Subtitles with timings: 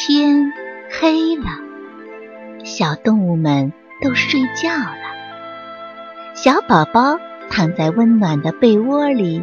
[0.00, 0.52] 天
[1.00, 1.46] 黑了，
[2.64, 6.34] 小动物们都睡觉了。
[6.36, 7.18] 小宝宝
[7.50, 9.42] 躺在温暖的被窝里，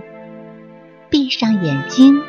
[1.10, 2.24] 闭上眼睛，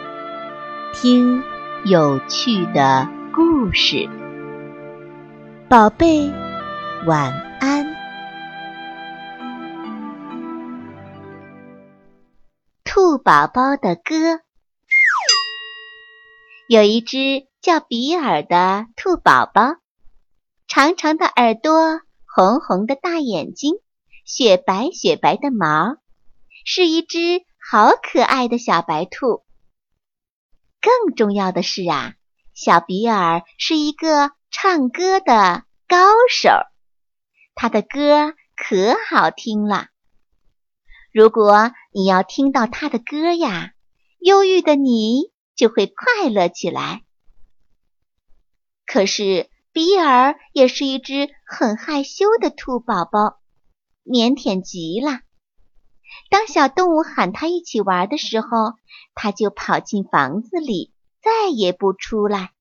[0.92, 1.40] 听
[1.84, 4.08] 有趣的故事。
[5.68, 6.28] 宝贝，
[7.06, 7.86] 晚安。
[12.84, 14.40] 兔宝宝的歌，
[16.66, 17.46] 有一只。
[17.66, 19.74] 叫比尔的兔宝宝，
[20.68, 23.74] 长长的耳朵，红红的大眼睛，
[24.24, 25.96] 雪白雪白的毛，
[26.64, 29.42] 是一只好可爱的小白兔。
[30.80, 32.14] 更重要的是啊，
[32.54, 35.96] 小比尔是一个唱歌的高
[36.30, 36.50] 手，
[37.56, 39.88] 他的歌可好听了。
[41.12, 43.72] 如果你要听到他的歌呀，
[44.20, 47.02] 忧郁的你就会快乐起来。
[48.86, 53.40] 可是，比尔也是一只很害羞的兔宝宝，
[54.04, 55.20] 腼腆极了。
[56.30, 58.48] 当小动物喊他一起玩的时候，
[59.14, 62.52] 他就跑进房子里，再也不出来，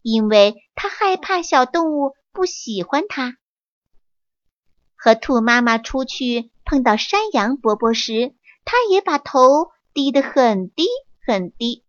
[0.00, 3.36] 因为他害怕小动物不喜欢他。
[4.96, 10.86] 和兔妈妈出去碰到山羊伯伯时，他也把头低得很低
[11.26, 11.84] 很低。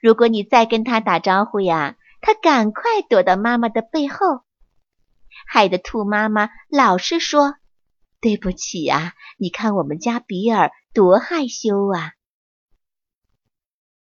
[0.00, 4.44] 如果你再跟他打招呼呀，他赶快躲到妈妈的背后，
[5.46, 7.56] 害得兔妈妈老是说
[8.20, 12.12] ：“对不起啊，你看我们家比尔多害羞啊。”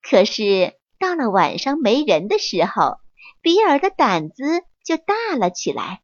[0.01, 2.99] 可是到了晚上没人的时候，
[3.41, 6.01] 比尔的胆子就大了起来，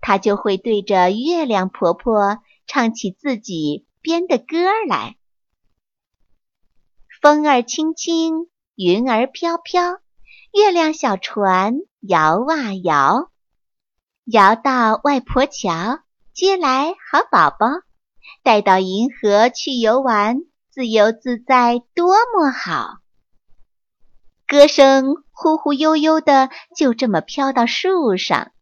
[0.00, 4.46] 他就会对着月亮婆婆唱起自己编的歌
[4.88, 5.16] 来
[7.20, 10.00] ：“风儿轻轻，云儿飘飘。”
[10.52, 13.30] 月亮小船摇啊摇，
[14.24, 16.00] 摇到外婆桥，
[16.32, 17.66] 接来好宝宝，
[18.42, 20.38] 带到银河去游玩，
[20.70, 22.96] 自由自在多么好。
[24.46, 28.52] 歌声忽忽悠悠的，就这么飘到树上。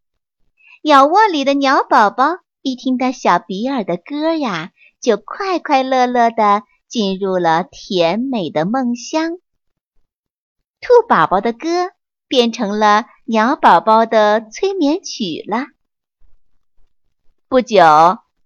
[0.83, 9.39] 鸟窝里的鸟宝宝一听到小比尔的歌呀，就快快乐乐的进入了甜美的梦乡。
[10.81, 11.93] 兔宝宝的歌
[12.29, 15.67] 变成了鸟宝宝的催眠曲了。
[17.49, 17.85] 不久，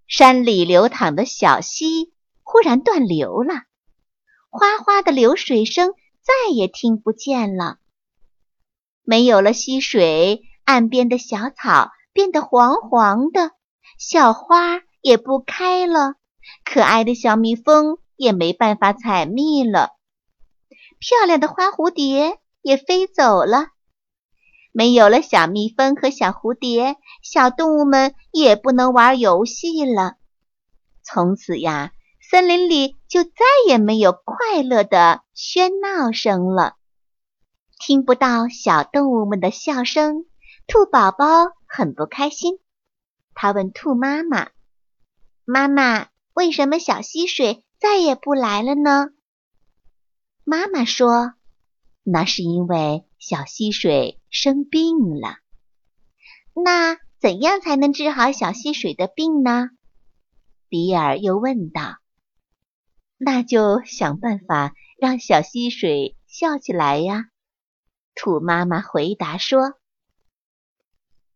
[0.07, 3.53] 山里流淌的小溪忽然断流了，
[4.49, 7.77] 哗哗的流水声再也听不见了。
[9.03, 13.51] 没有了溪水，岸边的小草变得黄黄的，
[13.97, 16.15] 小花也不开了，
[16.63, 19.97] 可爱的小蜜蜂也没办法采蜜了。
[21.01, 23.69] 漂亮的花蝴蝶也飞走了，
[24.71, 30.17] 没有了小蜜蜂和小蝴蝶，小动物们也不能玩游戏了。
[31.01, 31.91] 从此呀，
[32.21, 33.31] 森林里就再
[33.67, 36.75] 也没有快乐的喧闹声了，
[37.79, 40.25] 听不到小动物们的笑声。
[40.67, 41.25] 兔宝宝
[41.65, 42.59] 很不开心，
[43.33, 44.49] 他问兔妈妈
[45.45, 49.09] ：“妈妈，为什么小溪水再也不来了呢？”
[50.51, 51.33] 妈妈说
[52.03, 55.37] ：“那是因为小溪水生病了。
[56.53, 59.69] 那怎样才能治好小溪水的病呢？”
[60.67, 61.99] 比尔又问道。
[63.17, 67.27] “那就想办法让小溪水笑起来呀。”
[68.13, 69.75] 兔妈妈回答说。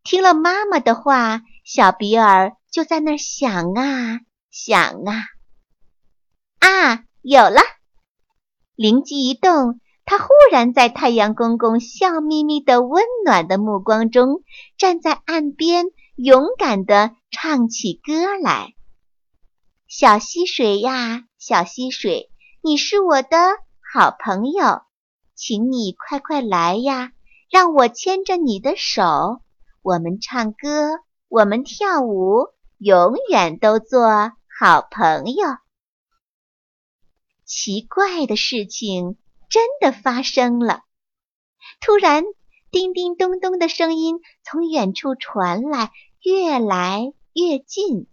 [0.03, 4.19] 听了妈妈的话，小比尔就在那儿想啊
[4.51, 5.23] 想啊，
[6.59, 7.61] 啊，有了！
[8.75, 14.43] 灵机一动，他忽然在太阳公公笑眯眯的温暖的目光中，
[14.77, 18.73] 站在岸边，勇敢地唱起歌来
[19.87, 22.29] ：“小溪水呀，小溪水，
[22.61, 23.37] 你是我的
[23.93, 24.81] 好朋友，
[25.35, 27.11] 请你快快来呀，
[27.49, 29.39] 让我牵着你的手，
[29.81, 30.99] 我们唱歌，
[31.29, 32.47] 我们跳舞，
[32.77, 34.09] 永远都做
[34.59, 35.47] 好朋友。”
[37.45, 39.17] 奇怪的事情
[39.49, 40.81] 真的发生了。
[41.79, 42.23] 突然，
[42.71, 45.91] 叮叮咚咚的声音从远处传来，
[46.23, 48.07] 越来越近。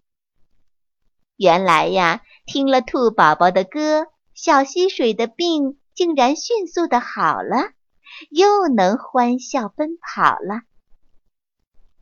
[1.37, 7.73] 原来呀，听了兔宝宝的歌，小溪水的病竟然迅速的好了，
[8.31, 10.63] 又能欢笑奔跑了。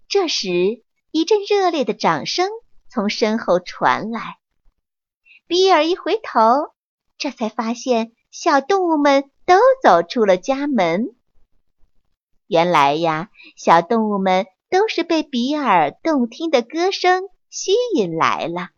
[0.09, 0.83] 这时，
[1.13, 2.51] 一阵热烈的掌声
[2.89, 4.39] 从身后传来。
[5.47, 6.75] 比尔一回头。
[7.21, 11.15] 这才发现，小动物们都走出了家门，
[12.47, 18.71] 原来呀，小动物们都是被比尔动听的歌声吸引来了。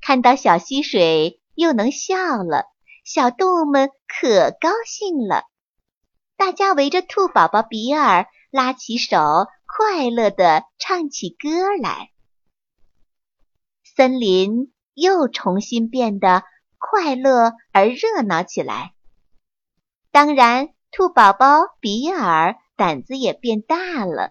[0.00, 2.64] 看到小溪水又能笑了，
[3.04, 5.44] 小动物们可高兴了。
[6.36, 9.18] 大家围着兔宝宝比尔，拉起手，
[9.66, 12.10] 快乐地唱起歌来。
[13.82, 16.42] 森林又重新变得
[16.90, 18.92] 快乐而热闹起来。
[20.12, 21.46] 当然，兔宝宝
[21.80, 24.30] 比尔胆子也变大了。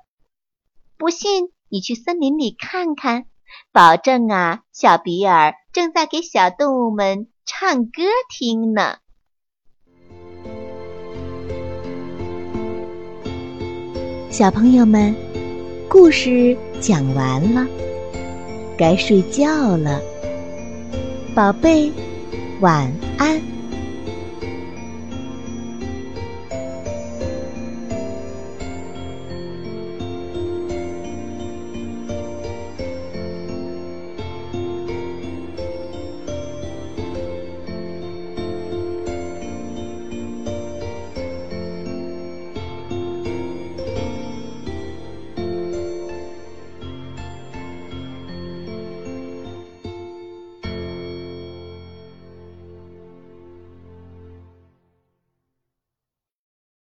[0.98, 3.26] 不信，你去森林里看看，
[3.72, 8.98] 保证啊，小比尔正在给小动物们唱歌听呢。
[14.30, 15.16] 小朋友们，
[15.90, 17.68] 故事讲完了，
[18.78, 20.00] 该睡觉了，
[21.36, 21.92] 宝贝，
[22.64, 23.53] 晚安。